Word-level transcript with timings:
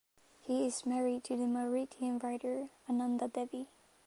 He 0.41 0.65
is 0.65 0.83
married 0.83 1.23
to 1.25 1.35
the 1.37 1.43
Mauritian 1.45 2.23
writer 2.23 2.69
Ananda 2.89 3.27
Devi. 3.27 3.67